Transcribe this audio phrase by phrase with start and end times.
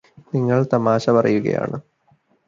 [0.33, 1.77] നിങ്ങള് തമാശ പറയുകയാണ്